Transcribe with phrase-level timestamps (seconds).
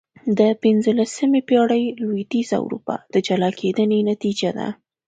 [0.39, 4.67] د پنځلسمې پېړۍ لوېدیځه اروپا د جلا کېدنې نتیجه ده.